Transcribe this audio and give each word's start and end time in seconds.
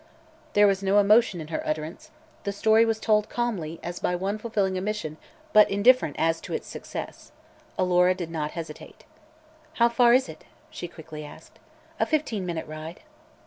There 0.53 0.65
was 0.65 0.81
no 0.81 0.97
emotion 0.97 1.39
in 1.39 1.49
her 1.49 1.61
utterance; 1.63 2.09
the 2.43 2.51
story 2.51 2.85
was 2.85 2.99
told 2.99 3.29
calmly, 3.29 3.79
as 3.83 3.99
by 3.99 4.15
one 4.15 4.39
fulfilling 4.39 4.75
a 4.75 4.81
mission 4.81 5.17
but 5.53 5.69
indifferent 5.69 6.15
as 6.17 6.41
to 6.41 6.53
its 6.55 6.67
success. 6.67 7.31
Alora 7.77 8.15
did 8.15 8.31
not 8.31 8.53
hesitate. 8.57 9.03
"How 9.73 9.89
far 9.89 10.15
is 10.15 10.27
it?" 10.27 10.43
she 10.71 10.87
quickly 10.87 11.23
asked. 11.23 11.59
"A 11.99 12.07
fifteen 12.07 12.47
minute 12.47 12.65
ride." 12.65 13.01